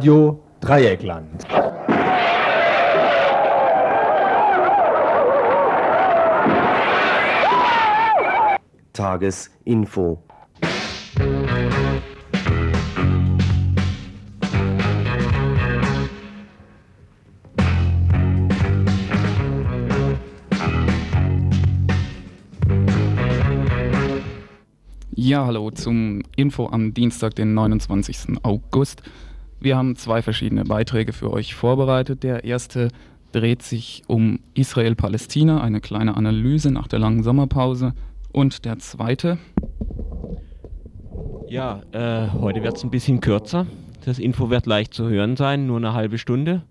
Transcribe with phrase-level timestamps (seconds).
[0.00, 1.46] Radio Dreieckland.
[8.94, 10.22] Tagesinfo.
[25.14, 28.38] Ja, hallo zum Info am Dienstag, den 29.
[28.42, 29.02] August.
[29.62, 32.22] Wir haben zwei verschiedene Beiträge für euch vorbereitet.
[32.22, 32.88] Der erste
[33.32, 37.92] dreht sich um Israel-Palästina, eine kleine Analyse nach der langen Sommerpause.
[38.32, 39.36] Und der zweite.
[41.46, 43.66] Ja, äh, heute wird es ein bisschen kürzer.
[44.06, 46.62] Das Info wird leicht zu hören sein, nur eine halbe Stunde.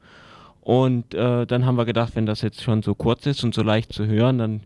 [0.62, 3.62] Und äh, dann haben wir gedacht, wenn das jetzt schon so kurz ist und so
[3.62, 4.62] leicht zu hören, dann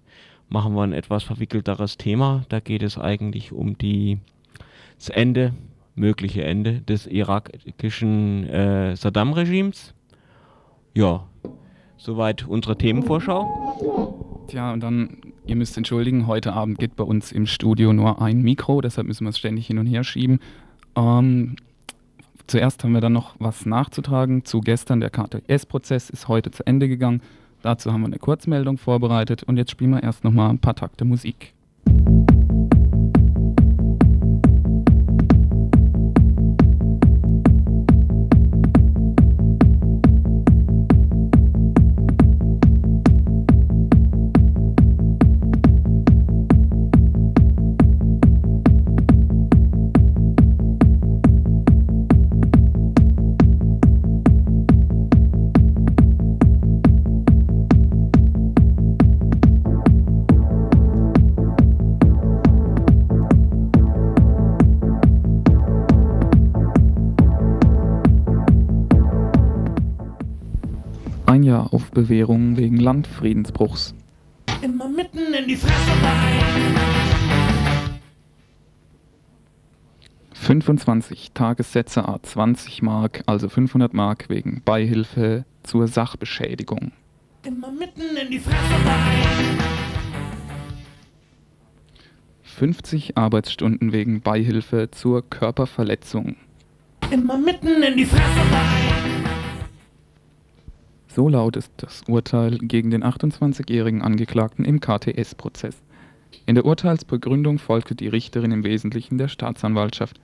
[0.48, 2.46] machen wir ein etwas verwickelteres Thema.
[2.48, 4.20] Da geht es eigentlich um die,
[4.98, 5.54] das Ende,
[5.96, 9.94] mögliche Ende des irakischen äh, Saddam-Regimes.
[10.94, 11.28] Ja,
[11.98, 14.46] soweit unsere Themenvorschau.
[14.48, 18.42] Tja, und dann, ihr müsst entschuldigen, heute Abend geht bei uns im Studio nur ein
[18.42, 20.40] Mikro, deshalb müssen wir es ständig hin und her schieben.
[20.96, 21.56] Ähm,
[22.48, 25.00] zuerst haben wir dann noch was nachzutragen zu gestern.
[25.00, 27.22] Der KTS-Prozess ist heute zu Ende gegangen.
[27.62, 31.06] Dazu haben wir eine Kurzmeldung vorbereitet und jetzt spielen wir erst nochmal ein paar Takte
[31.06, 31.54] Musik.
[71.34, 73.96] Ein Jahr auf Bewährung wegen Landfriedensbruchs.
[74.62, 76.76] Immer mitten in die Fresse rein.
[80.34, 86.92] 25 Tagessätze a 20 Mark, also 500 Mark wegen Beihilfe zur Sachbeschädigung.
[87.48, 89.58] Immer mitten in die Fresse rein.
[92.44, 96.36] 50 Arbeitsstunden wegen Beihilfe zur Körperverletzung.
[97.10, 98.93] Immer mitten in die Fresse rein.
[101.16, 105.84] So lautet das Urteil gegen den 28-jährigen Angeklagten im KTS-Prozess.
[106.48, 110.20] In der Urteilsbegründung folgte die Richterin im Wesentlichen der Staatsanwaltschaft.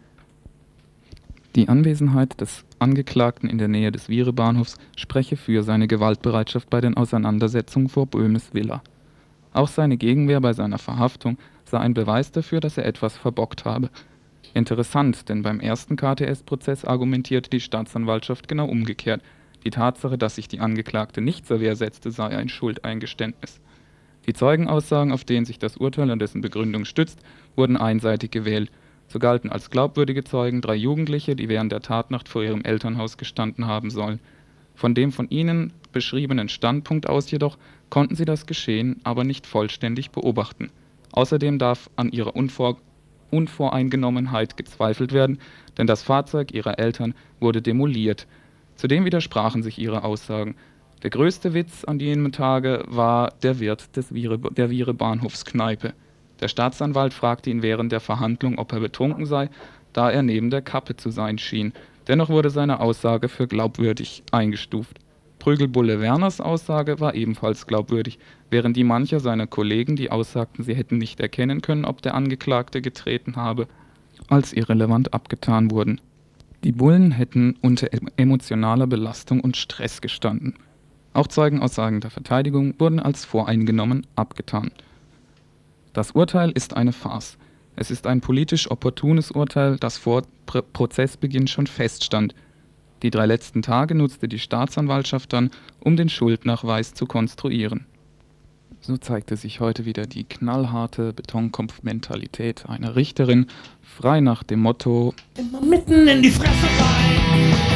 [1.55, 6.97] Die Anwesenheit des Angeklagten in der Nähe des Viere-Bahnhofs spreche für seine Gewaltbereitschaft bei den
[6.97, 8.81] Auseinandersetzungen vor Böhmes Villa.
[9.53, 13.91] Auch seine Gegenwehr bei seiner Verhaftung sei ein Beweis dafür, dass er etwas verbockt habe.
[14.55, 19.21] Interessant, denn beim ersten KTS-Prozess argumentierte die Staatsanwaltschaft genau umgekehrt.
[19.65, 23.59] Die Tatsache, dass sich die Angeklagte nicht zur Wehr setzte, sei ein Schuldeingeständnis.
[24.25, 27.19] Die Zeugenaussagen, auf denen sich das Urteil und dessen Begründung stützt,
[27.55, 28.71] wurden einseitig gewählt.
[29.07, 33.65] So galten als glaubwürdige Zeugen drei Jugendliche, die während der Tatnacht vor ihrem Elternhaus gestanden
[33.65, 34.19] haben sollen.
[34.75, 37.57] Von dem von ihnen beschriebenen Standpunkt aus jedoch
[37.89, 40.69] konnten sie das Geschehen aber nicht vollständig beobachten.
[41.11, 42.77] Außerdem darf an ihrer Unvor
[43.31, 45.39] Unvoreingenommenheit gezweifelt werden,
[45.77, 48.27] denn das Fahrzeug ihrer Eltern wurde demoliert.
[48.79, 50.55] Zudem widersprachen sich ihre Aussagen.
[51.03, 55.93] Der größte Witz an jenem Tage war der Wirt des Viere, der Viere Bahnhofskneipe.
[56.39, 59.49] Der Staatsanwalt fragte ihn während der Verhandlung, ob er betrunken sei,
[59.91, 61.73] da er neben der Kappe zu sein schien.
[62.07, 64.97] Dennoch wurde seine Aussage für glaubwürdig eingestuft.
[65.39, 68.17] Prügelbulle Werners Aussage war ebenfalls glaubwürdig,
[68.49, 72.81] während die mancher seiner Kollegen, die aussagten, sie hätten nicht erkennen können, ob der Angeklagte
[72.81, 73.67] getreten habe,
[74.29, 75.99] als irrelevant abgetan wurden.
[76.63, 77.87] Die Bullen hätten unter
[78.17, 80.55] emotionaler Belastung und Stress gestanden.
[81.13, 84.71] Auch Zeugenaussagen der Verteidigung wurden als voreingenommen abgetan.
[85.93, 87.37] Das Urteil ist eine Farce.
[87.75, 92.35] Es ist ein politisch opportunes Urteil, das vor Pr Prozessbeginn schon feststand.
[93.03, 97.85] Die drei letzten Tage nutzte die Staatsanwaltschaft dann, um den Schuldnachweis zu konstruieren.
[98.81, 103.47] So zeigte sich heute wieder die knallharte Betonkopfmentalität einer Richterin,
[103.81, 107.68] frei nach dem Motto Immer mitten in die Fresse rein.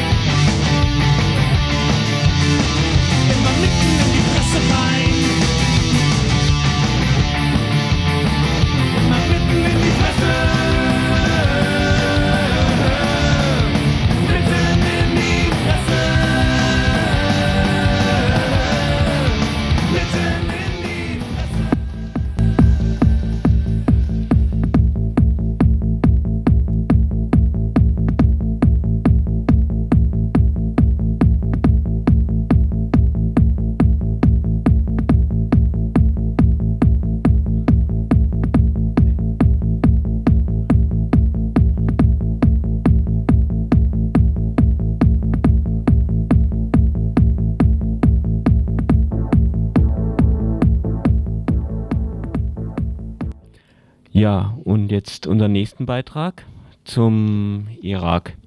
[54.24, 56.46] Ja, und jetzt unseren nächsten Beitrag
[56.86, 58.38] zum Irak.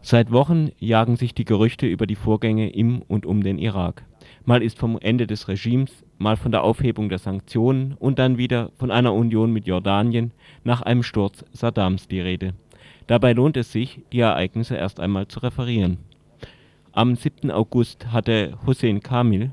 [0.00, 4.06] Seit Wochen jagen sich die Gerüchte über die Vorgänge im und um den Irak.
[4.46, 8.70] Mal ist vom Ende des Regimes, mal von der Aufhebung der Sanktionen und dann wieder
[8.78, 10.32] von einer Union mit Jordanien
[10.64, 12.54] nach einem Sturz Saddams die Rede.
[13.06, 15.98] Dabei lohnt es sich, die Ereignisse erst einmal zu referieren.
[16.92, 17.50] Am 7.
[17.50, 19.52] August hatte Hussein Kamil,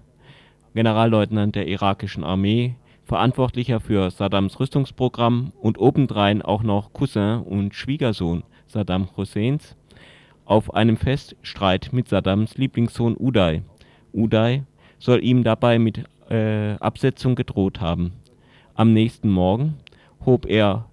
[0.73, 2.75] Generalleutnant der irakischen Armee,
[3.09, 9.75] Verantwortlicher für Saddams Rüstungsprogramm und obendrein auch noch Cousin und Schwiegersohn Saddam Husseins,
[10.45, 13.63] auf einem Fest Streit mit Saddams Lieblingssohn Uday.
[14.13, 14.61] Uday
[14.99, 18.11] soll ihm dabei mit äh, Absetzung gedroht haben.
[18.75, 19.77] Am nächsten Morgen
[20.23, 20.85] hob er,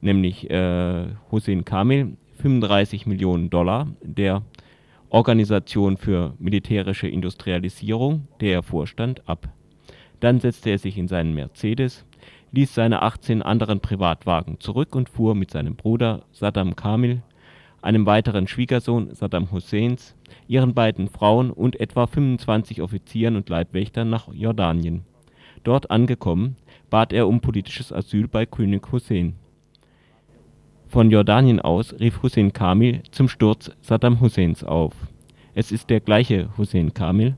[0.00, 4.42] nämlich äh, Hussein Kamil, 35 Millionen Dollar der
[5.08, 9.50] Organisation für militärische Industrialisierung, der er vorstand, ab.
[10.20, 12.04] Dann setzte er sich in seinen Mercedes,
[12.52, 17.22] ließ seine 18 anderen Privatwagen zurück und fuhr mit seinem Bruder Saddam Kamil,
[17.82, 20.14] einem weiteren Schwiegersohn Saddam Husseins,
[20.46, 25.04] ihren beiden Frauen und etwa 25 Offizieren und Leibwächtern nach Jordanien.
[25.64, 26.56] Dort angekommen,
[26.90, 29.34] bat er um politisches Asyl bei König Hussein.
[30.88, 34.94] Von Jordanien aus rief Hussein Kamil zum Sturz Saddam Husseins auf.
[35.54, 37.36] Es ist der gleiche Hussein Kamil,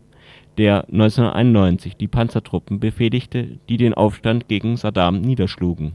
[0.58, 5.92] der 1991 die Panzertruppen befehligte, die den Aufstand gegen Saddam niederschlugen.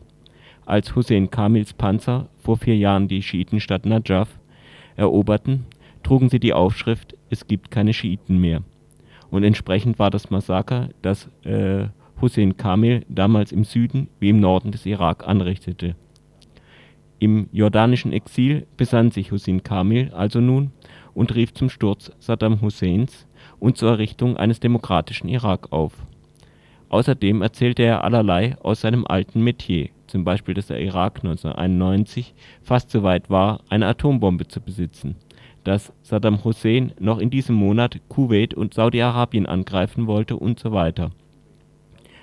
[0.66, 4.40] Als Hussein Kamils Panzer vor vier Jahren die Schiitenstadt Najaf
[4.96, 5.66] eroberten,
[6.04, 8.64] trugen sie die Aufschrift „Es gibt keine Schiiten mehr
[9.30, 11.88] “und entsprechend war das Massaker, das äh,
[12.20, 15.96] Hussein Kamil damals im Süden wie im Norden des Irak anrichtete.
[17.20, 20.72] Im jordanischen Exil besann sich Hussein Kamil also nun
[21.14, 23.27] und rief zum Sturz Saddam Husseins
[23.60, 25.94] und zur Errichtung eines demokratischen Irak auf.
[26.90, 32.92] Außerdem erzählte er allerlei aus seinem alten Metier, zum Beispiel dass der Irak 1991 fast
[32.92, 35.16] so weit war, eine Atombombe zu besitzen,
[35.64, 41.10] dass Saddam Hussein noch in diesem Monat Kuwait und Saudi-Arabien angreifen wollte usw.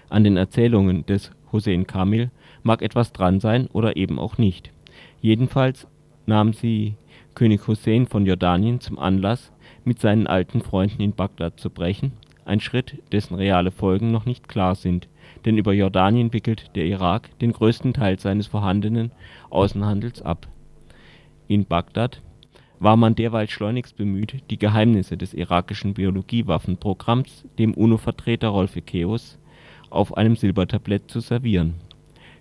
[0.08, 2.30] An den Erzählungen des Hussein Kamil
[2.62, 4.72] mag etwas dran sein oder eben auch nicht.
[5.20, 5.86] Jedenfalls
[6.26, 6.96] nahm sie
[7.34, 9.52] König Hussein von Jordanien zum Anlass,
[9.84, 12.12] mit seinen alten Freunden in Bagdad zu brechen,
[12.44, 15.08] ein Schritt, dessen reale Folgen noch nicht klar sind,
[15.44, 19.12] denn über Jordanien wickelt der Irak den größten Teil seines vorhandenen
[19.50, 20.46] Außenhandels ab.
[21.48, 22.22] In Bagdad
[22.78, 29.38] war man derweil schleunigst bemüht, die Geheimnisse des irakischen Biologiewaffenprogramms dem UNO-Vertreter Rolf Ekeus
[29.90, 31.74] auf einem Silbertablett zu servieren.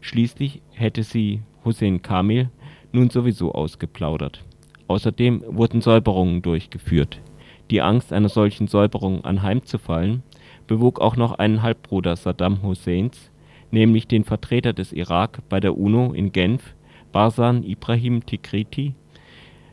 [0.01, 2.49] Schließlich hätte sie Hussein Kamil
[2.91, 4.43] nun sowieso ausgeplaudert.
[4.87, 7.21] Außerdem wurden Säuberungen durchgeführt.
[7.71, 10.23] Die Angst, einer solchen Säuberung anheimzufallen,
[10.67, 13.31] bewog auch noch einen Halbbruder Saddam Husseins,
[13.71, 16.75] nämlich den Vertreter des Irak bei der UNO in Genf,
[17.11, 18.95] Barsan Ibrahim Tikriti,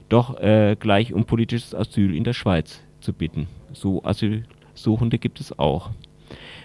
[0.09, 3.47] doch äh, gleich um politisches Asyl in der Schweiz zu bitten.
[3.73, 5.91] So Asylsuchende gibt es auch.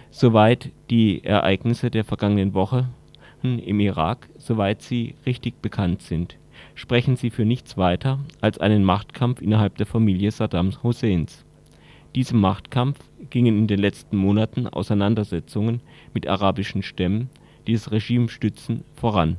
[0.09, 2.88] Soweit die Ereignisse der vergangenen Woche
[3.43, 6.38] im Irak, soweit sie richtig bekannt sind,
[6.75, 11.46] sprechen sie für nichts weiter als einen Machtkampf innerhalb der Familie Saddam Husseins.
[12.13, 15.82] Diesem Machtkampf gingen in den letzten Monaten Auseinandersetzungen
[16.13, 17.29] mit arabischen Stämmen,
[17.65, 19.38] die das Regime stützen, voran.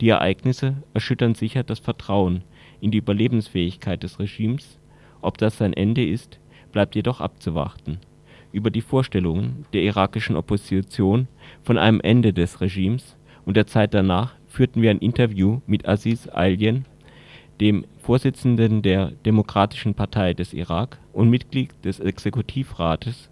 [0.00, 2.42] Die Ereignisse erschüttern sicher das Vertrauen
[2.80, 4.78] in die Überlebensfähigkeit des Regimes,
[5.20, 6.38] ob das sein Ende ist,
[6.70, 7.98] bleibt jedoch abzuwarten.
[8.52, 11.28] Über die Vorstellungen der irakischen Opposition
[11.62, 16.28] von einem Ende des Regimes und der Zeit danach führten wir ein Interview mit Aziz
[16.32, 16.84] Ailien,
[17.60, 23.30] dem Vorsitzenden der Demokratischen Partei des Irak und Mitglied des Exekutivrats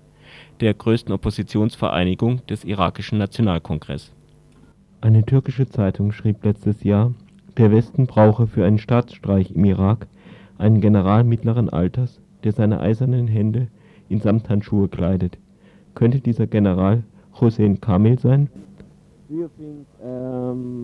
[0.61, 4.12] der größten Oppositionsvereinigung des irakischen Nationalkongress.
[5.00, 7.12] Eine türkische Zeitung schrieb letztes Jahr,
[7.56, 10.06] der Westen brauche für einen Staatsstreich im Irak
[10.59, 13.66] einen General mittleren Alters, der seine eisernen Hände
[14.09, 15.38] in Samthandschuhe kleidet.
[15.97, 17.02] Könnte dieser General
[17.40, 18.49] Hussein Kamil sein?
[19.28, 20.75] Do you think um,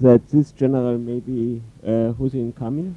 [0.00, 2.94] that this general may be uh, Hussein Kamil?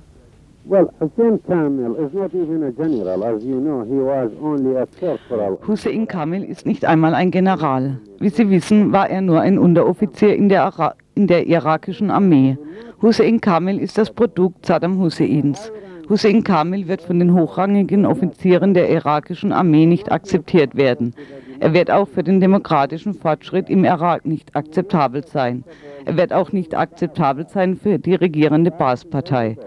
[0.65, 3.23] Well, Hussein Kamil is not even a general.
[3.23, 5.59] As you know, he was only a corporal.
[5.65, 7.97] Hussein Kamil ist nicht einmal ein General.
[8.19, 12.57] Wie Sie wissen, war er nur ein Unteroffizier in der, Ara in der irakischen Armee.
[13.01, 15.71] Hussein Kamil ist das Produkt Saddam Husseins.
[16.09, 21.13] Hussein Kamil wird von den hochrangigen Offizieren der irakischen Armee nicht akzeptiert werden.
[21.59, 25.63] Er wird auch für den demokratischen Fortschritt im Irak nicht akzeptabel sein.
[26.11, 29.57] Wird auch nicht akzeptabel sein für die regierende Baas-Partei.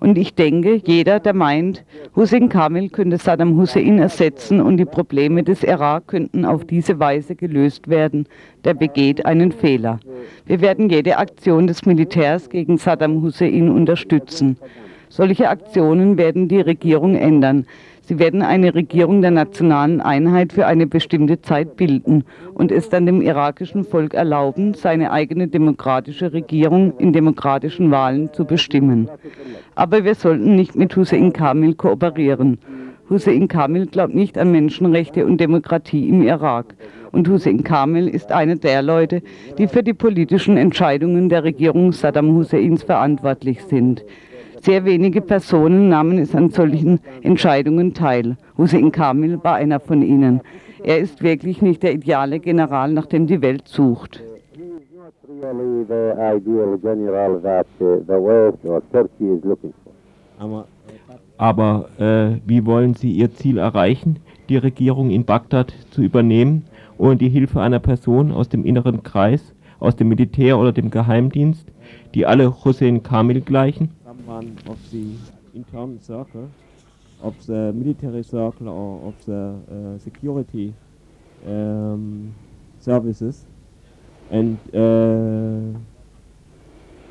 [0.00, 1.84] Und ich denke, jeder, der meint,
[2.16, 7.36] Hussein Kamel könnte Saddam Hussein ersetzen und die Probleme des Irak könnten auf diese Weise
[7.36, 8.26] gelöst werden,
[8.64, 10.00] der begeht einen Fehler.
[10.46, 14.56] Wir werden jede Aktion des Militärs gegen Saddam Hussein unterstützen.
[15.10, 17.66] Solche Aktionen werden die Regierung ändern.
[18.10, 22.24] Sie werden eine Regierung der nationalen Einheit für eine bestimmte Zeit bilden
[22.54, 28.46] und es dann dem irakischen Volk erlauben, seine eigene demokratische Regierung in demokratischen Wahlen zu
[28.46, 29.08] bestimmen.
[29.76, 32.58] Aber wir sollten nicht mit Hussein Kamil kooperieren.
[33.08, 36.74] Hussein Kamil glaubt nicht an Menschenrechte und Demokratie im Irak.
[37.12, 39.22] Und Hussein Kamil ist einer der Leute,
[39.56, 44.04] die für die politischen Entscheidungen der Regierung Saddam Husseins verantwortlich sind.
[44.62, 48.36] Sehr wenige Personen nahmen es an solchen Entscheidungen teil.
[48.58, 50.42] Hussein Kamil war einer von ihnen.
[50.82, 54.22] Er ist wirklich nicht der ideale General, nach dem die Welt sucht.
[61.38, 64.18] Aber äh, wie wollen Sie Ihr Ziel erreichen,
[64.50, 66.64] die Regierung in Bagdad zu übernehmen,
[66.98, 71.66] ohne die Hilfe einer Person aus dem inneren Kreis, aus dem Militär oder dem Geheimdienst,
[72.14, 73.90] die alle Hussein Kamil gleichen?
[74.30, 75.16] Someone of the
[75.54, 76.48] internal circle,
[77.20, 80.72] of the military circle or of the uh, security
[81.44, 82.32] um,
[82.78, 83.44] services,
[84.30, 85.76] and uh,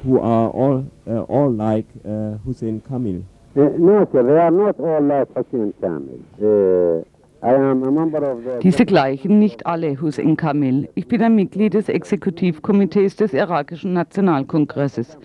[0.03, 3.21] who are all uh, all like uh, Hussein Kamil.
[3.53, 6.21] No, sir, they are not all like Hussein Kamil.
[6.41, 7.03] Uh,
[7.45, 8.59] I am a member of the...
[8.61, 10.87] Diese gleichen nicht alle Hussein Kamil.
[10.95, 15.17] Ich bin ein Mitglied des Exekutivkomitees des irakischen Nationalkongresses.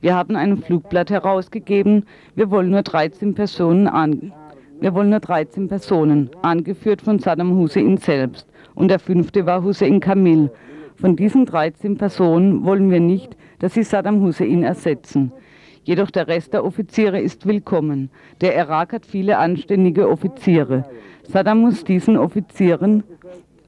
[0.00, 2.06] Wir haben ein Flugblatt herausgegeben.
[2.34, 4.32] Wir wollen nur 13 Personen an.
[4.80, 8.46] Wir wollen nur 13 Personen, angeführt von Saddam Hussein selbst.
[8.74, 10.50] Und der fünfte war Hussein Kamil.
[10.96, 15.32] Von diesen 13 Personen wollen wir nicht, dass sie Saddam Hussein ersetzen.
[15.84, 18.10] Jedoch der Rest der Offiziere ist willkommen.
[18.40, 20.84] Der Irak hat viele anständige Offiziere.
[21.28, 23.04] Saddam muss diesen Offizieren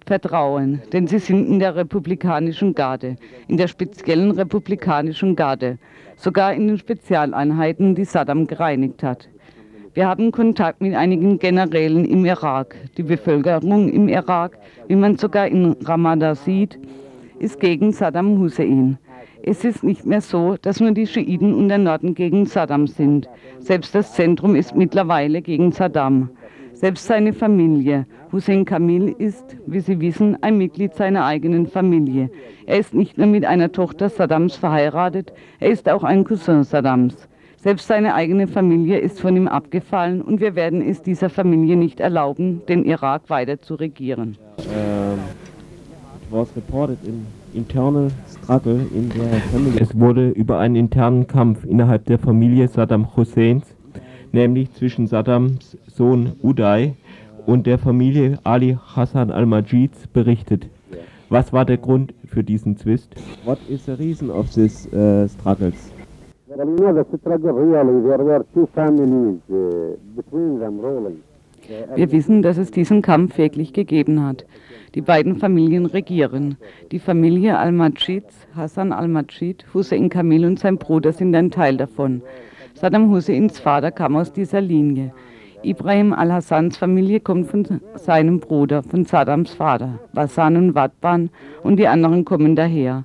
[0.06, 3.16] vertrauen, denn sie sind in der republikanischen Garde,
[3.48, 5.78] in der speziellen republikanischen Garde,
[6.16, 9.28] sogar in den Spezialeinheiten, die Saddam gereinigt hat.
[9.94, 12.76] Wir haben Kontakt mit einigen Generälen im Irak.
[12.96, 16.78] Die Bevölkerung im Irak, wie man sogar in Ramallah sieht,
[17.38, 18.96] ist gegen Saddam Hussein.
[19.42, 23.28] Es ist nicht mehr so, dass nur die Schiiten und der Norden gegen Saddam sind.
[23.58, 26.30] Selbst das Zentrum ist mittlerweile gegen Saddam.
[26.82, 28.06] Selbst seine Familie.
[28.32, 32.28] Hussein Kamil ist, wie Sie wissen, ein Mitglied seiner eigenen Familie.
[32.66, 37.28] Er ist nicht nur mit einer Tochter Saddams verheiratet, er ist auch ein Cousin Saddams.
[37.56, 42.00] Selbst seine eigene Familie ist von ihm abgefallen und wir werden es dieser Familie nicht
[42.00, 44.36] erlauben, den Irak weiter zu regieren.
[44.58, 44.66] It
[46.32, 47.24] was reported in
[47.54, 49.78] internal struggle in their family.
[49.78, 53.76] Es wurde über einen internen Kampf innerhalb der Familie Saddam Husseins,
[54.32, 56.94] nämlich zwischen Saddams Sohn Uday
[57.46, 60.66] und der Familie Ali Hassan al-Majids berichtet.
[61.28, 63.14] Was war der Grund für diesen Zwist?
[63.44, 65.92] What is the reason of these uh, struggles?
[71.94, 74.44] Wir wissen, dass es diesen Kampf wirklich gegeben hat.
[74.94, 76.56] Die beiden Familien regieren.
[76.90, 82.20] Die Familie Al-Majids, Hassan al-Majid, Hussein Kamil und sein Bruder sind ein Teil davon.
[82.82, 85.12] Saddam Husseins Vater kam aus dieser Linie.
[85.62, 91.30] Ibrahim al-Hassans Familie kommt von seinem Bruder, von Saddams Vater, Basan und Wadban,
[91.62, 93.04] und die anderen kommen daher.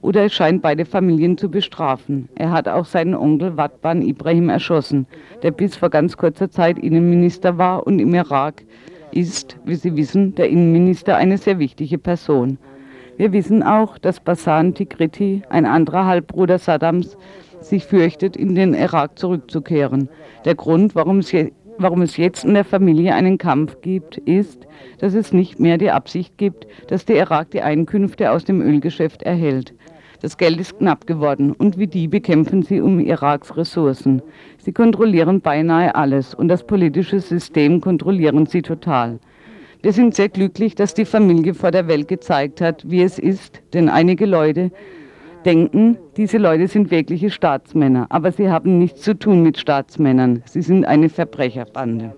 [0.00, 2.28] Oder es scheint beide Familien zu bestrafen.
[2.36, 5.08] Er hat auch seinen Onkel Wadban Ibrahim erschossen,
[5.42, 8.62] der bis vor ganz kurzer Zeit Innenminister war und im Irak
[9.10, 12.58] ist, wie Sie wissen, der Innenminister eine sehr wichtige Person.
[13.16, 17.16] Wir wissen auch, dass Basan Tigriti, ein anderer Halbbruder Saddams,
[17.60, 20.08] sich fürchtet, in den Irak zurückzukehren.
[20.44, 24.66] Der Grund, warum es, je, warum es jetzt in der Familie einen Kampf gibt, ist,
[24.98, 29.22] dass es nicht mehr die Absicht gibt, dass der Irak die Einkünfte aus dem Ölgeschäft
[29.22, 29.74] erhält.
[30.22, 34.22] Das Geld ist knapp geworden und wie die bekämpfen sie um Iraks Ressourcen.
[34.58, 39.20] Sie kontrollieren beinahe alles und das politische System kontrollieren sie total.
[39.82, 43.62] Wir sind sehr glücklich, dass die Familie vor der Welt gezeigt hat, wie es ist,
[43.74, 44.72] denn einige Leute
[45.46, 50.42] denken, diese Leute sind wirkliche Staatsmänner, aber sie haben nichts zu tun mit Staatsmännern.
[50.44, 52.12] Sie sind eine Verbrecherbande.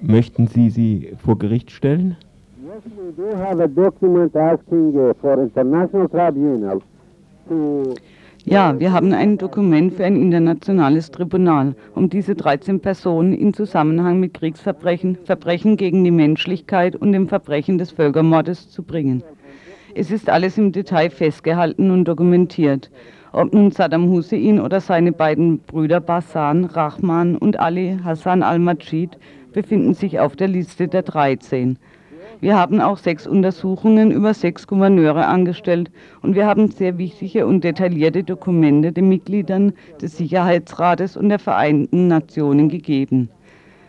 [0.00, 2.16] Möchten Sie sie vor Gericht stellen?
[2.68, 6.82] Yes, we do have a document asking uh, for international tribunal
[7.48, 7.94] to
[8.44, 14.20] Ja, wir haben ein Dokument für ein internationales Tribunal, um diese 13 Personen in Zusammenhang
[14.20, 19.22] mit Kriegsverbrechen, Verbrechen gegen die Menschlichkeit und dem Verbrechen des Völkermordes zu bringen.
[19.94, 22.90] Es ist alles im Detail festgehalten und dokumentiert.
[23.32, 29.16] Ob nun Saddam Hussein oder seine beiden Brüder Basan, Rahman und Ali Hassan al-Majid
[29.54, 31.78] befinden sich auf der Liste der 13.
[32.40, 35.90] Wir haben auch sechs Untersuchungen über sechs Gouverneure angestellt
[36.22, 42.06] und wir haben sehr wichtige und detaillierte Dokumente den Mitgliedern des Sicherheitsrates und der Vereinten
[42.06, 43.28] Nationen gegeben.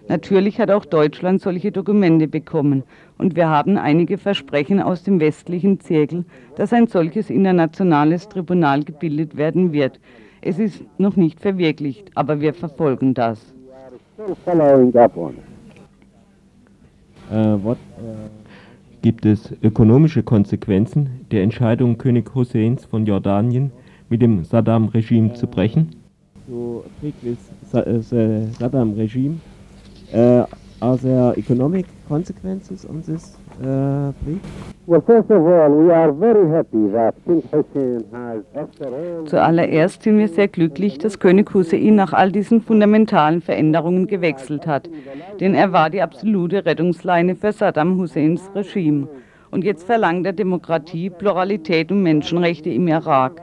[0.07, 2.81] Natürlich hat auch Deutschland solche Dokumente bekommen
[3.19, 6.25] und wir haben einige Versprechen aus dem westlichen Zirkel,
[6.55, 9.99] dass ein solches internationales Tribunal gebildet werden wird.
[10.41, 13.53] Es ist noch nicht verwirklicht, aber wir verfolgen das.
[17.31, 18.38] Äh, what, äh,
[19.01, 23.71] gibt es ökonomische Konsequenzen der Entscheidung König Husseins von Jordanien
[24.09, 25.95] mit dem Saddam-Regime zu brechen?
[26.47, 27.37] To treat with
[27.71, 29.39] the Saddam regime,
[30.13, 30.45] uh,
[30.81, 34.39] are there economic consequences on this, uh, plea?
[34.85, 40.01] Well, first of all, we are very happy that King Hussein has, after all, Zuallererst
[40.01, 44.89] sind wir sehr glücklich, dass König Hussein nach all diesen fundamentalen Veränderungen gewechselt hat,
[45.39, 49.07] denn er war die absolute Rettungsleine für Saddam Husseins Regime.
[49.51, 53.41] Und jetzt verlangt er Demokratie, Pluralität und Menschenrechte im Irak.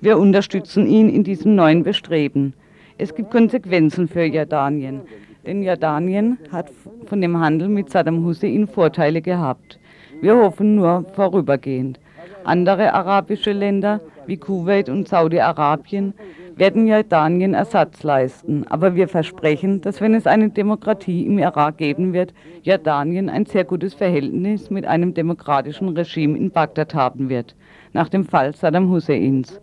[0.00, 2.54] Wir unterstützen ihn in diesem neuen Bestreben.
[2.98, 5.02] Es gibt Konsequenzen für Jordanien,
[5.50, 6.70] denn Jordanien hat
[7.06, 9.80] von dem Handel mit Saddam Hussein Vorteile gehabt.
[10.20, 11.98] Wir hoffen nur vorübergehend.
[12.44, 16.14] Andere arabische Länder wie Kuwait und Saudi-Arabien
[16.54, 18.64] werden Jordanien Ersatz leisten.
[18.68, 23.64] Aber wir versprechen, dass wenn es eine Demokratie im Irak geben wird, Jordanien ein sehr
[23.64, 27.56] gutes Verhältnis mit einem demokratischen Regime in Bagdad haben wird,
[27.92, 29.60] nach dem Fall Saddam Husseins.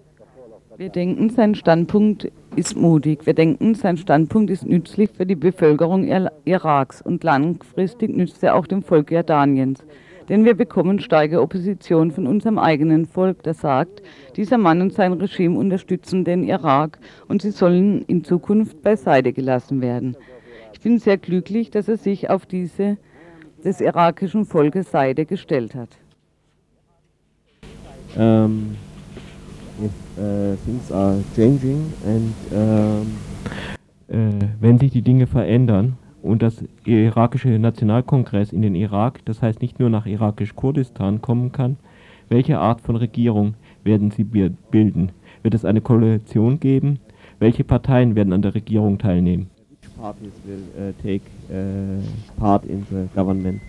[0.76, 3.26] Wir denken, sein Standpunkt ist mutig.
[3.26, 8.56] Wir denken, sein Standpunkt ist nützlich für die Bevölkerung Ir- Iraks und langfristig nützt er
[8.56, 9.84] auch dem Volk Jordaniens.
[10.30, 14.02] Denn wir bekommen starke Opposition von unserem eigenen Volk, das sagt,
[14.36, 19.82] dieser Mann und sein Regime unterstützen den Irak und sie sollen in Zukunft beiseite gelassen
[19.82, 20.18] werden.
[20.74, 22.98] Ich bin sehr glücklich, dass er sich auf diese
[23.64, 25.90] des irakischen Volkes Seite gestellt hat.
[28.16, 28.50] Uh,
[30.66, 33.08] things are changing and um,
[34.16, 39.62] äh, wenn sich die Dinge verändern und das irakische Nationalkongress in den Irak, das heißt
[39.62, 41.78] nicht nur nach irakisch-Kurdistan kommen kann,
[42.30, 43.54] welche Art von Regierung
[43.84, 45.12] werden sie bi- bilden?
[45.44, 47.00] Wird es eine Koalition geben?
[47.40, 49.48] Welche Parteien werden an der Regierung teilnehmen?
[49.82, 51.22] Which parties will take
[52.38, 53.62] part in the government?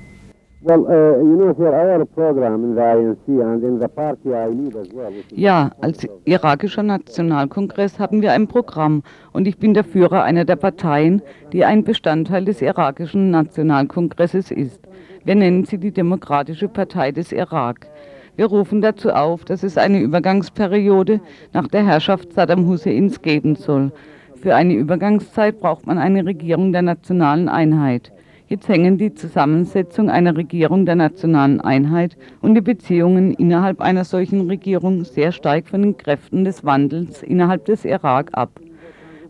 [5.30, 10.56] Ja, als irakischer Nationalkongress haben wir ein Programm und ich bin der Führer einer der
[10.56, 14.80] Parteien, die ein Bestandteil des irakischen Nationalkongresses ist.
[15.24, 17.86] Wir nennen sie die Demokratische Partei des Irak.
[18.34, 21.20] Wir rufen dazu auf, dass es eine Übergangsperiode
[21.52, 23.92] nach der Herrschaft Saddam Husseins geben soll.
[24.34, 28.12] Für eine Übergangszeit braucht man eine Regierung der nationalen Einheit.
[28.48, 34.48] Jetzt hängen die Zusammensetzung einer Regierung der nationalen Einheit und die Beziehungen innerhalb einer solchen
[34.48, 38.58] Regierung sehr stark von den Kräften des Wandels innerhalb des Irak ab.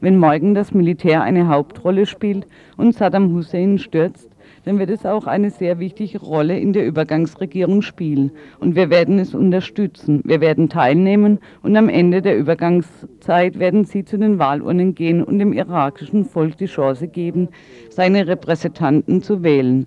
[0.00, 4.30] Wenn morgen das Militär eine Hauptrolle spielt und Saddam Hussein stürzt,
[4.64, 8.32] dann wird es auch eine sehr wichtige Rolle in der Übergangsregierung spielen.
[8.60, 10.22] Und wir werden es unterstützen.
[10.24, 15.38] Wir werden teilnehmen und am Ende der Übergangszeit werden Sie zu den Wahlurnen gehen und
[15.38, 17.48] dem irakischen Volk die Chance geben,
[17.90, 19.86] seine Repräsentanten zu wählen.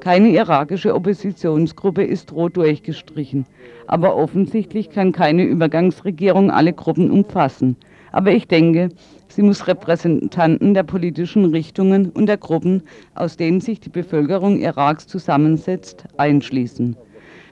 [0.00, 3.46] Keine irakische Oppositionsgruppe ist rot durchgestrichen.
[3.88, 7.76] Aber offensichtlich kann keine Übergangsregierung alle Gruppen umfassen.
[8.12, 8.88] Aber ich denke,
[9.28, 12.82] sie muss Repräsentanten der politischen Richtungen und der Gruppen,
[13.14, 16.96] aus denen sich die Bevölkerung Iraks zusammensetzt, einschließen.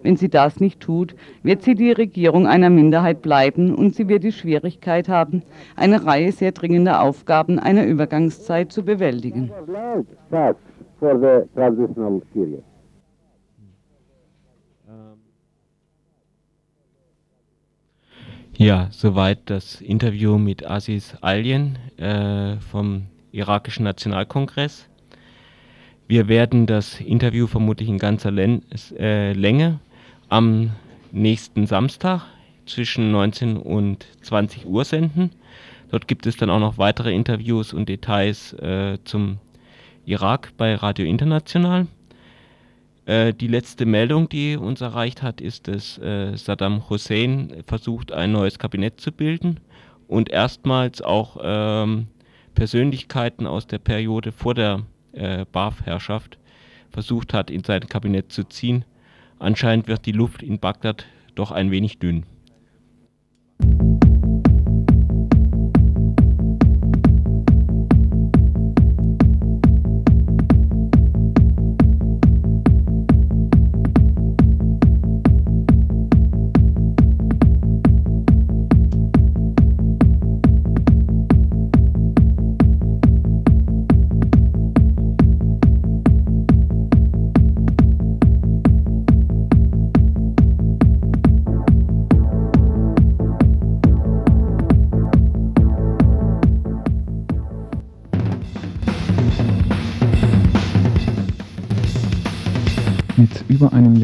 [0.02, 4.22] Wenn sie das nicht tut, wird sie die Regierung einer Minderheit bleiben und sie wird
[4.22, 5.42] die Schwierigkeit haben,
[5.74, 9.50] eine Reihe sehr dringender Aufgaben einer Übergangszeit zu bewältigen.
[18.58, 24.88] Ja, soweit das Interview mit Aziz Alien äh, vom irakischen Nationalkongress.
[26.08, 28.62] Wir werden das Interview vermutlich in ganzer Len
[28.98, 29.78] äh, Länge
[30.30, 30.70] am
[31.12, 32.22] nächsten Samstag
[32.64, 35.32] zwischen 19 und 20 Uhr senden.
[35.90, 39.36] Dort gibt es dann auch noch weitere Interviews und Details äh, zum
[40.06, 41.88] Irak bei Radio International.
[43.06, 48.32] Äh, die letzte Meldung, die uns erreicht hat, ist, dass äh, Saddam Hussein versucht, ein
[48.32, 49.60] neues Kabinett zu bilden
[50.08, 52.08] und erstmals auch ähm,
[52.54, 56.38] Persönlichkeiten aus der Periode vor der äh, Baath-Herrschaft
[56.90, 58.84] versucht hat, in sein Kabinett zu ziehen.
[59.38, 62.24] Anscheinend wird die Luft in Bagdad doch ein wenig dünn.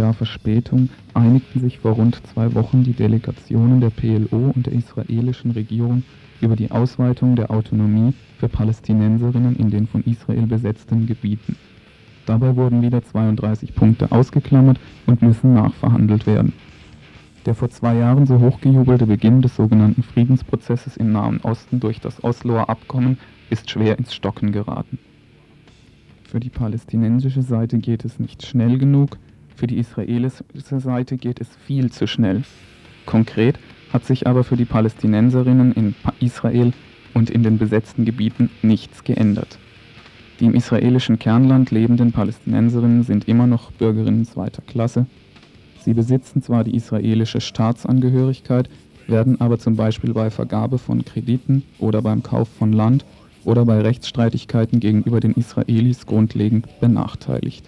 [0.02, 5.52] Jahr Verspätung einigten sich vor rund zwei Wochen die Delegationen der PLO und der israelischen
[5.52, 6.02] Regierung
[6.40, 11.56] über die Ausweitung der Autonomie für Palästinenserinnen in den von Israel besetzten Gebieten.
[12.26, 16.52] Dabei wurden wieder 32 Punkte ausgeklammert und müssen nachverhandelt werden.
[17.46, 22.24] Der vor zwei Jahren so hochgejubelte Beginn des sogenannten Friedensprozesses im Nahen Osten durch das
[22.24, 23.18] Osloer Abkommen
[23.50, 24.98] ist schwer ins Stocken geraten.
[26.24, 29.18] Für die palästinensische Seite geht es nicht schnell genug,
[29.62, 32.42] für die israelische Seite geht es viel zu schnell.
[33.06, 33.60] Konkret
[33.92, 36.72] hat sich aber für die Palästinenserinnen in Israel
[37.14, 39.60] und in den besetzten Gebieten nichts geändert.
[40.40, 45.06] Die im israelischen Kernland lebenden Palästinenserinnen sind immer noch Bürgerinnen zweiter Klasse.
[45.78, 48.68] Sie besitzen zwar die israelische Staatsangehörigkeit,
[49.06, 53.04] werden aber zum Beispiel bei Vergabe von Krediten oder beim Kauf von Land
[53.44, 57.64] oder bei Rechtsstreitigkeiten gegenüber den Israelis grundlegend benachteiligt.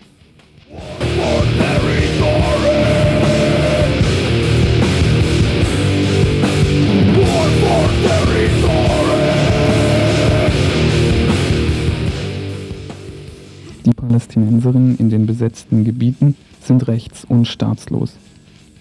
[13.84, 18.16] Die Palästinenserinnen in den besetzten Gebieten sind rechts- und staatslos.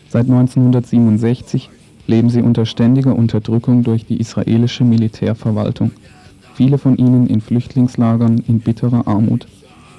[0.09, 1.69] Seit 1967
[2.07, 5.91] leben sie unter ständiger Unterdrückung durch die israelische Militärverwaltung.
[6.53, 9.47] Viele von ihnen in Flüchtlingslagern in bitterer Armut.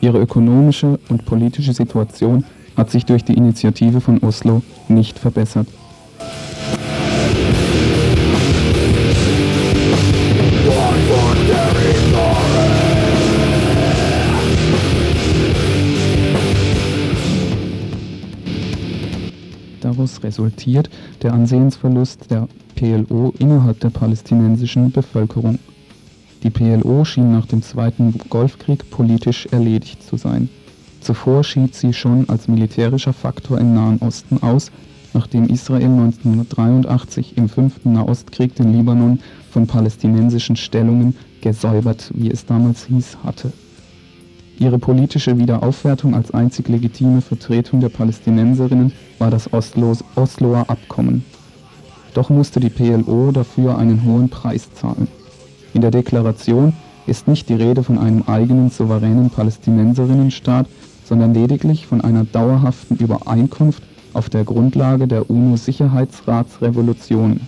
[0.05, 2.45] Ihre ökonomische und politische Situation
[2.77, 5.67] hat sich durch die Initiative von Oslo nicht verbessert.
[19.81, 20.90] Daraus resultiert
[21.23, 25.59] der Ansehensverlust der PLO innerhalb der palästinensischen Bevölkerung.
[26.44, 30.50] Die PLO schien nach dem Zweiten Golfkrieg politisch erledigt zu sein.
[31.00, 34.70] Zuvor schied sie schon als militärischer Faktor im Nahen Osten aus,
[35.14, 42.85] nachdem Israel 1983 im fünften Nahostkrieg den Libanon von palästinensischen Stellungen gesäubert, wie es damals
[42.85, 43.50] hieß, hatte.
[44.59, 51.24] Ihre politische Wiederaufwertung als einzig legitime Vertretung der Palästinenserinnen war das Oslos, Osloer Abkommen.
[52.12, 55.09] Doch musste die PLO dafür einen hohen Preis zahlen.
[55.75, 56.73] In der Deklaration
[57.07, 60.69] ist nicht die Rede von einem eigenen souveränen Palästinenserinnenstaat,
[61.05, 63.83] sondern lediglich von einer dauerhaften Übereinkunft
[64.15, 67.41] auf der Grundlage der UNO-Sicherheitsratsresolutionen.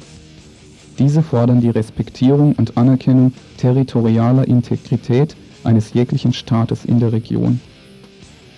[0.99, 7.61] Diese fordern die Respektierung und Anerkennung territorialer Integrität eines jeglichen Staates in der Region.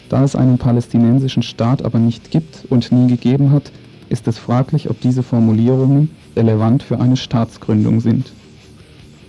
[0.08, 3.70] Da es einen palästinensischen Staat aber nicht gibt und nie gegeben hat,
[4.08, 8.32] ist es fraglich, ob diese Formulierungen relevant für eine Staatsgründung sind.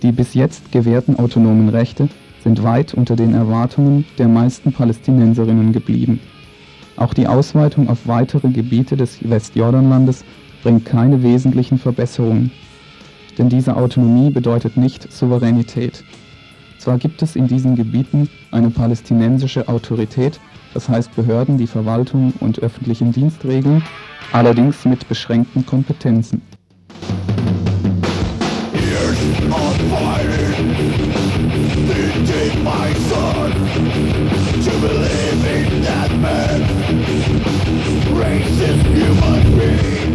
[0.02, 2.08] Die bis jetzt gewährten autonomen Rechte
[2.42, 6.20] sind weit unter den Erwartungen der meisten Palästinenserinnen geblieben.
[6.96, 10.24] Auch die Ausweitung auf weitere Gebiete des Westjordanlandes
[10.62, 12.50] bringt keine wesentlichen Verbesserungen.
[13.38, 16.04] Denn diese Autonomie bedeutet nicht Souveränität.
[16.78, 20.40] Zwar gibt es in diesen Gebieten eine palästinensische Autorität,
[20.72, 23.82] das heißt Behörden, die Verwaltung und öffentlichen Dienst regeln,
[24.32, 26.40] allerdings mit beschränkten Kompetenzen.
[38.60, 40.12] racist human being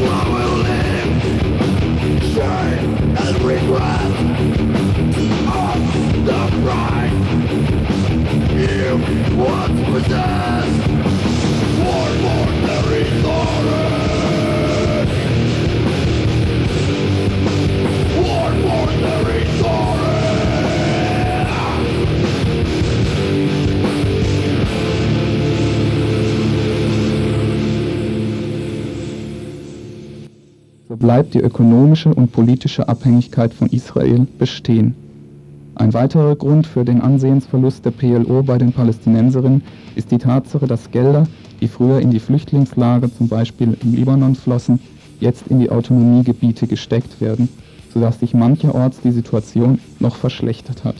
[0.00, 1.12] one will live
[2.34, 4.12] Shame and regret
[6.26, 6.40] the
[8.58, 8.88] You
[9.36, 10.52] once possessed
[31.02, 34.94] bleibt die ökonomische und politische Abhängigkeit von Israel bestehen.
[35.74, 39.62] Ein weiterer Grund für den Ansehensverlust der PLO bei den Palästinenserinnen
[39.96, 41.26] ist die Tatsache, dass Gelder,
[41.60, 44.78] die früher in die Flüchtlingslager zum Beispiel im Libanon flossen,
[45.18, 47.48] jetzt in die Autonomiegebiete gesteckt werden,
[47.92, 50.96] sodass sich mancherorts die Situation noch verschlechtert hat.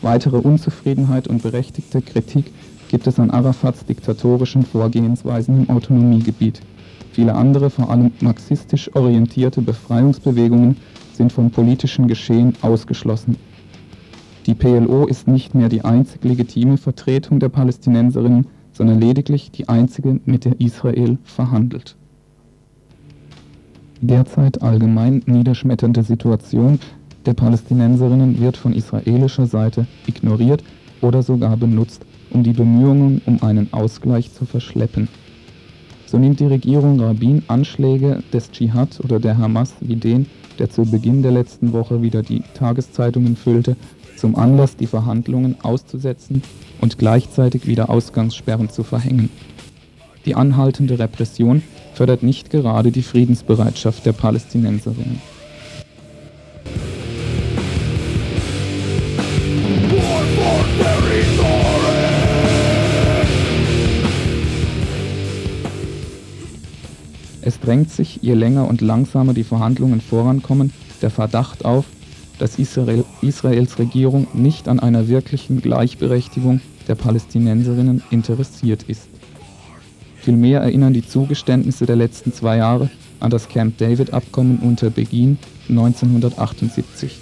[0.00, 2.52] Weitere Unzufriedenheit und berechtigte Kritik
[2.88, 6.62] gibt es an Arafats diktatorischen Vorgehensweisen im Autonomiegebiet.
[7.12, 10.76] Viele andere, vor allem marxistisch orientierte Befreiungsbewegungen
[11.12, 13.36] sind vom politischen Geschehen ausgeschlossen.
[14.46, 20.20] Die PLO ist nicht mehr die einzig legitime Vertretung der Palästinenserinnen, sondern lediglich die einzige,
[20.24, 21.96] mit der Israel verhandelt.
[24.00, 26.80] Derzeit allgemein niederschmetternde Situation
[27.26, 30.64] der Palästinenserinnen wird von israelischer Seite ignoriert
[31.02, 35.08] oder sogar benutzt, um die Bemühungen um einen Ausgleich zu verschleppen.
[36.12, 40.26] So nimmt die Regierung Rabin Anschläge des Dschihad oder der Hamas wie den,
[40.58, 43.76] der zu Beginn der letzten Woche wieder die Tageszeitungen füllte,
[44.18, 46.42] zum Anlass, die Verhandlungen auszusetzen
[46.82, 49.30] und gleichzeitig wieder Ausgangssperren zu verhängen.
[50.26, 51.62] Die anhaltende Repression
[51.94, 55.31] fördert nicht gerade die Friedensbereitschaft der Palästinenserinnen.
[67.62, 71.84] Drängt sich, je länger und langsamer die Verhandlungen vorankommen, der Verdacht auf,
[72.38, 79.08] dass Israel, Israels Regierung nicht an einer wirklichen Gleichberechtigung der Palästinenserinnen interessiert ist.
[80.16, 87.18] Vielmehr erinnern die Zugeständnisse der letzten zwei Jahre an das Camp David-Abkommen unter Beginn 1978.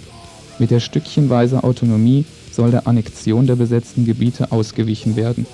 [0.59, 5.45] Mit der stückchenweise Autonomie soll der Annexion der besetzten Gebiete ausgewichen werden.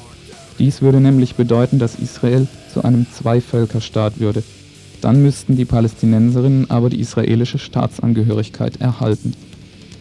[0.59, 4.43] Dies würde nämlich bedeuten, dass Israel zu einem Zweivölkerstaat würde.
[5.01, 9.33] Dann müssten die Palästinenserinnen aber die israelische Staatsangehörigkeit erhalten.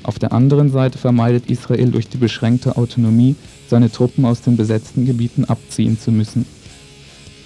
[0.02, 3.34] Auf der anderen Seite vermeidet Israel durch die beschränkte Autonomie,
[3.68, 6.46] seine Truppen aus den besetzten Gebieten abziehen zu müssen.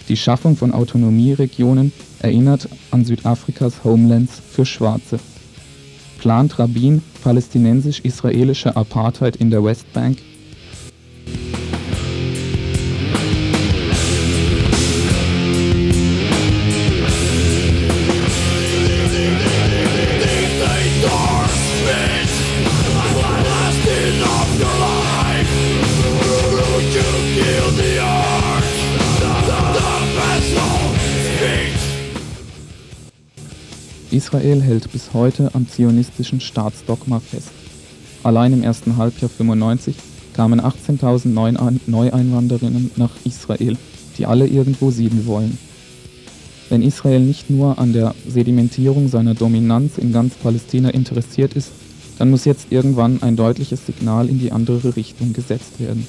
[0.09, 5.19] Die Schaffung von Autonomieregionen erinnert an Südafrikas Homelands für Schwarze.
[6.19, 10.19] Plant Rabin palästinensisch-israelische Apartheid in der Westbank?
[34.21, 37.49] Israel hält bis heute am zionistischen Staatsdogma fest.
[38.23, 39.97] Allein im ersten Halbjahr 95
[40.35, 43.79] kamen 18.000 Neueinwanderinnen nach Israel,
[44.19, 45.57] die alle irgendwo sieden wollen.
[46.69, 51.71] Wenn Israel nicht nur an der Sedimentierung seiner Dominanz in ganz Palästina interessiert ist,
[52.19, 56.07] dann muss jetzt irgendwann ein deutliches Signal in die andere Richtung gesetzt werden.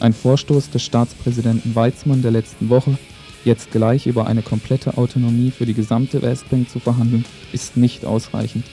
[0.00, 2.98] Ein Vorstoß des Staatspräsidenten Weizmann der letzten Woche
[3.44, 8.64] Jetzt gleich über eine komplette Autonomie für die gesamte Westbank zu verhandeln, ist nicht ausreichend.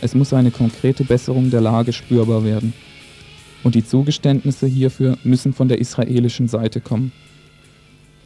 [0.00, 2.72] Es muss eine konkrete Besserung der Lage spürbar werden.
[3.62, 7.12] Und die Zugeständnisse hierfür müssen von der israelischen Seite kommen.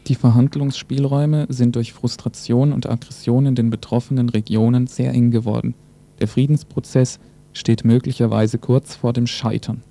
[0.06, 5.74] Die Verhandlungsspielräume sind durch Frustration und Aggression in den betroffenen Regionen sehr eng geworden.
[6.20, 7.18] Der Friedensprozess
[7.52, 9.82] steht möglicherweise kurz vor dem Scheitern.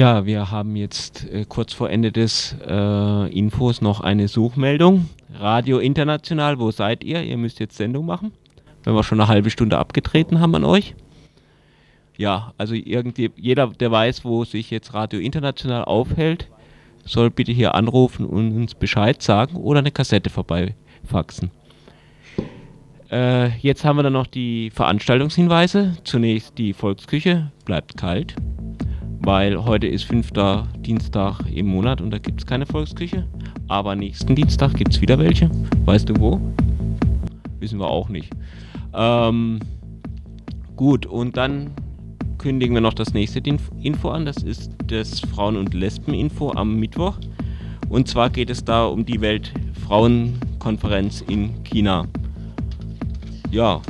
[0.00, 5.10] Ja, wir haben jetzt äh, kurz vor Ende des äh, Infos noch eine Suchmeldung.
[5.34, 7.22] Radio International, wo seid ihr?
[7.22, 8.32] Ihr müsst jetzt Sendung machen.
[8.82, 10.94] Wenn wir schon eine halbe Stunde abgetreten haben an euch.
[12.16, 16.48] Ja, also irgendwie, jeder, der weiß, wo sich jetzt Radio International aufhält,
[17.04, 21.50] soll bitte hier anrufen und uns Bescheid sagen oder eine Kassette vorbeifaxen.
[23.12, 25.98] Äh, jetzt haben wir dann noch die Veranstaltungshinweise.
[26.04, 28.34] Zunächst die Volksküche bleibt kalt,
[29.20, 33.26] weil heute ist fünfter Dienstag im Monat und da gibt es keine Volksküche.
[33.68, 35.48] Aber nächsten Dienstag gibt es wieder welche.
[35.84, 36.40] Weißt du wo?
[37.58, 38.32] Wissen wir auch nicht.
[38.94, 39.60] Ähm,
[40.76, 41.70] gut, und dann
[42.38, 43.42] kündigen wir noch das nächste
[43.82, 44.24] Info an.
[44.24, 47.18] Das ist das Frauen- und Lesben-Info am Mittwoch.
[47.90, 52.06] Und zwar geht es da um die Weltfrauenkonferenz in China.
[53.50, 53.82] Ja,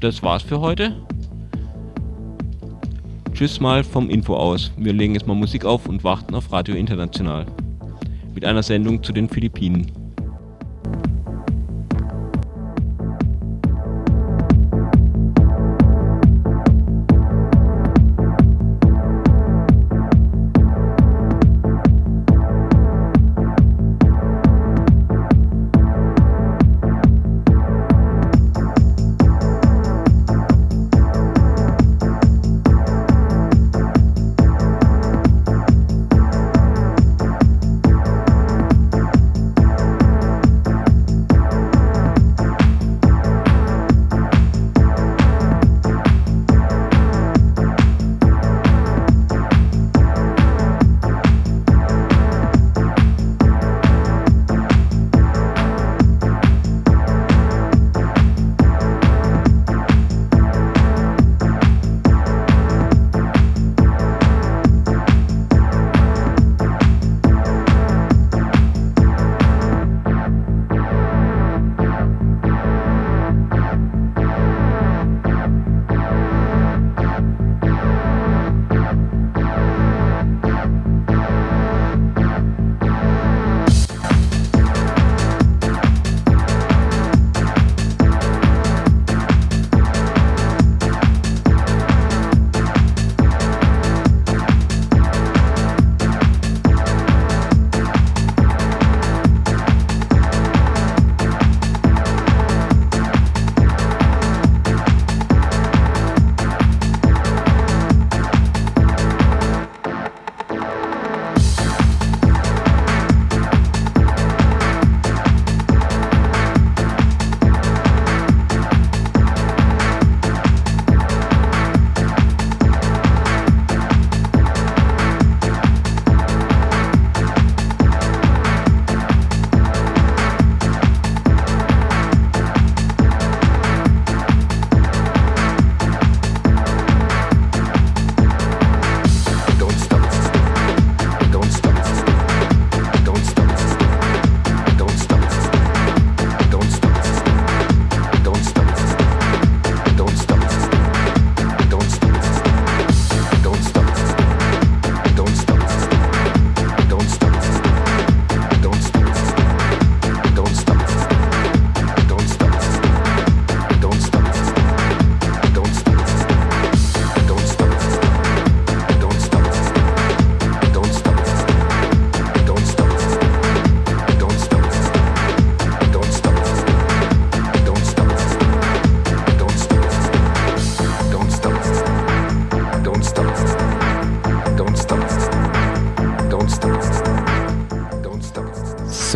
[0.00, 1.05] das war's für heute.
[3.36, 4.72] Tschüss mal vom Info aus.
[4.78, 7.44] Wir legen jetzt mal Musik auf und warten auf Radio International.
[8.34, 9.92] Mit einer Sendung zu den Philippinen.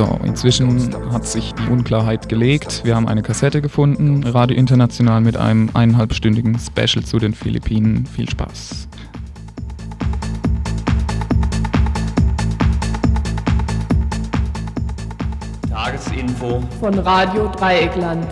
[0.00, 2.84] So, inzwischen hat sich die Unklarheit gelegt.
[2.84, 8.06] Wir haben eine Kassette gefunden, Radio International mit einem eineinhalbstündigen Special zu den Philippinen.
[8.06, 8.88] Viel Spaß.
[15.68, 18.26] Tagesinfo von Radio Dreieckland.